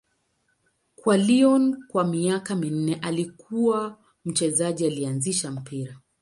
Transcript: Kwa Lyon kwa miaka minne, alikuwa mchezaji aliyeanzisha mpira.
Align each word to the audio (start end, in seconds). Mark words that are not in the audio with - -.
Kwa 0.95 1.17
Lyon 1.17 1.83
kwa 1.87 2.03
miaka 2.03 2.55
minne, 2.55 2.95
alikuwa 2.95 3.97
mchezaji 4.25 4.85
aliyeanzisha 4.85 5.51
mpira. 5.51 5.97